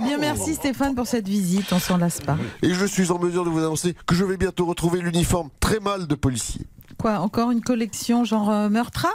bien, 0.00 0.18
merci 0.18 0.54
Stéphane 0.54 0.94
pour 0.94 1.06
cette 1.06 1.28
visite. 1.28 1.72
On 1.72 1.78
s'en 1.78 1.96
lasse 1.96 2.20
pas. 2.20 2.36
Et 2.62 2.74
je 2.74 2.84
suis 2.84 3.10
en 3.10 3.18
mesure 3.18 3.44
de 3.44 3.50
vous 3.50 3.58
annoncer 3.60 3.94
que 4.06 4.14
je 4.14 4.24
vais 4.24 4.36
bientôt 4.36 4.66
retrouver 4.66 5.00
l'uniforme 5.00 5.48
très 5.60 5.80
mal 5.80 6.06
de 6.06 6.14
policier. 6.14 6.66
Quoi, 6.98 7.18
encore 7.18 7.50
une 7.50 7.60
collection 7.60 8.24
genre 8.24 8.50
euh, 8.50 8.68
Meurtra? 8.68 9.10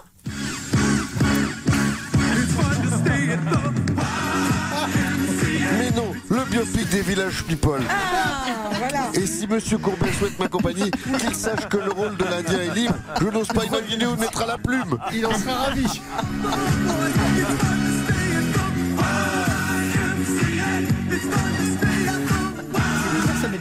Mais 5.78 5.92
non, 5.92 6.12
le 6.30 6.44
biopic 6.50 6.90
des 6.90 7.02
villages 7.02 7.44
people. 7.44 7.82
Et 9.14 9.26
si 9.26 9.48
Monsieur 9.48 9.78
Courbet 9.78 10.12
souhaite 10.14 10.38
m'accompagner, 10.40 10.92
qu'il 10.92 11.36
sache 11.36 11.68
que 11.68 11.78
le 11.78 11.92
rôle 11.92 12.16
de 12.18 12.24
l'Indien 12.26 12.60
est 12.60 12.76
libre. 12.76 12.96
Je 13.20 13.28
n'ose 13.28 13.48
pas 13.48 13.66
imaginer 13.66 14.06
où 14.06 14.14
il 14.14 14.20
mettra 14.20 14.46
la 14.46 14.58
plume. 14.58 14.98
Il 15.14 15.26
en 15.26 15.34
sera 15.34 15.54
ravi. 15.54 16.02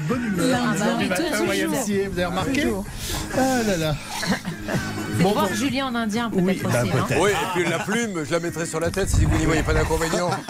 Bonne 0.09 0.25
humeur. 0.25 0.59
Ah, 0.61 0.75
bah 0.79 0.95
du 0.99 1.09
matin 1.09 1.23
YMCA, 1.55 2.09
vous 2.11 2.19
avez 2.19 2.25
remarqué. 2.25 2.67
Ah 3.37 3.63
là 3.67 3.77
là. 3.77 3.95
Bon, 5.21 5.33
voir 5.33 5.53
Julien 5.53 5.87
en 5.89 5.95
indien 5.97 6.31
peut-être 6.31 6.45
Oui, 6.45 6.61
bah, 6.63 6.69
aussi. 6.83 6.91
hein. 6.91 7.05
peut-être. 7.09 7.21
Oui, 7.21 7.31
et 7.31 7.35
puis 7.61 7.69
la 7.69 7.81
plume, 7.81 8.25
je 8.25 8.31
la 8.31 8.39
mettrai 8.39 8.67
sur 8.67 8.79
la 8.79 8.89
tête 8.93 9.09
si 9.09 9.25
vous 9.25 9.37
n'y 9.37 9.47
voyez 9.47 9.63
pas 9.65 9.75
d'inconvénient. 9.75 10.31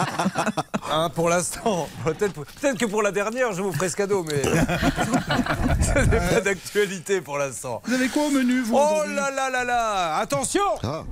Hein, 0.91 1.11
pour 1.13 1.29
l'instant. 1.29 1.87
Peut-être 2.03 2.33
que 2.79 2.85
pour 2.87 3.03
la 3.03 3.11
dernière, 3.11 3.53
je 3.53 3.61
vous 3.61 3.71
ferai 3.71 3.89
ce 3.89 3.95
cadeau, 3.95 4.25
mais. 4.27 4.41
Ça 5.83 6.03
n'est 6.03 6.17
pas 6.29 6.41
d'actualité 6.41 7.21
pour 7.21 7.37
l'instant. 7.37 7.81
Vous 7.85 7.93
avez 7.93 8.07
quoi 8.07 8.23
au 8.25 8.31
menu, 8.31 8.61
vous 8.61 8.75
Oh 8.75 9.03
là 9.07 9.29
là 9.29 9.51
là 9.51 9.63
là 9.63 10.15
Attention 10.17 10.61
Ah. 10.83 11.03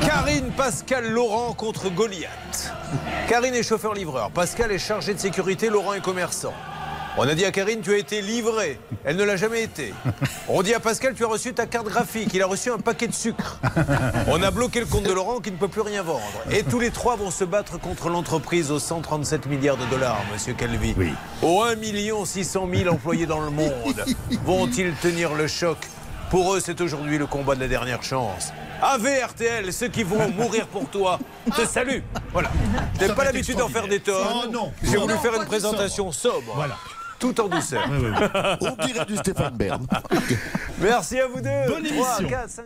Karine 0.00 0.50
Pascal 0.56 1.10
Laurent 1.10 1.52
contre 1.52 1.90
Goliath. 1.90 2.72
Karine 3.28 3.54
est 3.54 3.62
chauffeur-livreur. 3.62 4.30
Pascal 4.30 4.72
est 4.72 4.78
chargé 4.78 5.12
de 5.12 5.18
sécurité. 5.18 5.68
Laurent 5.68 5.92
est 5.92 6.02
commerçant. 6.02 6.54
On 7.16 7.28
a 7.28 7.34
dit 7.34 7.44
à 7.44 7.52
Karine, 7.52 7.80
tu 7.80 7.94
as 7.94 7.98
été 7.98 8.20
livré. 8.20 8.76
Elle 9.04 9.14
ne 9.14 9.22
l'a 9.22 9.36
jamais 9.36 9.62
été. 9.62 9.94
On 10.48 10.62
dit 10.62 10.74
à 10.74 10.80
Pascal, 10.80 11.14
tu 11.14 11.24
as 11.24 11.28
reçu 11.28 11.54
ta 11.54 11.64
carte 11.66 11.86
graphique. 11.86 12.30
Il 12.34 12.42
a 12.42 12.46
reçu 12.46 12.72
un 12.72 12.78
paquet 12.78 13.06
de 13.06 13.14
sucre. 13.14 13.60
On 14.26 14.42
a 14.42 14.50
bloqué 14.50 14.80
le 14.80 14.86
compte 14.86 15.04
de 15.04 15.12
Laurent 15.12 15.38
qui 15.38 15.52
ne 15.52 15.56
peut 15.56 15.68
plus 15.68 15.82
rien 15.82 16.02
vendre. 16.02 16.20
Et 16.50 16.64
tous 16.64 16.80
les 16.80 16.90
trois 16.90 17.14
vont 17.14 17.30
se 17.30 17.44
battre 17.44 17.78
contre 17.78 18.08
l'entreprise 18.08 18.72
aux 18.72 18.80
137 18.80 19.46
milliards 19.46 19.76
de 19.76 19.86
dollars, 19.86 20.20
monsieur 20.32 20.54
Calvi. 20.54 20.92
Oui. 20.96 21.12
Aux 21.42 21.62
1 21.62 21.76
600 22.24 22.68
000 22.74 22.92
employés 22.92 23.26
dans 23.26 23.40
le 23.40 23.50
monde. 23.50 24.04
Vont-ils 24.44 24.92
tenir 24.94 25.34
le 25.34 25.46
choc? 25.46 25.78
Pour 26.30 26.54
eux, 26.54 26.60
c'est 26.60 26.80
aujourd'hui 26.80 27.16
le 27.16 27.26
combat 27.26 27.54
de 27.54 27.60
la 27.60 27.68
dernière 27.68 28.02
chance. 28.02 28.52
AV 28.82 29.06
RTL, 29.24 29.72
ceux 29.72 29.86
qui 29.86 30.02
vont 30.02 30.28
mourir 30.30 30.66
pour 30.66 30.90
toi, 30.90 31.20
te 31.56 31.64
salue. 31.64 32.00
Voilà. 32.32 32.50
Je 32.96 33.02
n'ai 33.02 33.06
Ça 33.06 33.14
pas 33.14 33.22
l'habitude 33.24 33.56
d'en 33.56 33.68
faire 33.68 33.86
des 33.86 34.00
tonnes. 34.00 34.50
Non. 34.50 34.72
J'ai 34.82 34.96
voulu 34.96 35.14
faire 35.18 35.34
une 35.34 35.46
présentation 35.46 36.10
sobre. 36.10 36.54
Voilà. 36.56 36.76
Tout 37.24 37.40
en 37.40 37.48
douceur. 37.48 37.88
On 38.60 38.84
dirait 38.84 39.06
du 39.06 39.16
Stéphane 39.16 39.56
Bern. 39.56 39.86
Merci 40.78 41.18
à 41.18 41.26
vous 41.26 41.40
deux. 41.40 41.48
Bonne 41.68 41.82
3, 41.84 42.20
émission. 42.20 42.28
4, 42.28 42.50
5, 42.50 42.64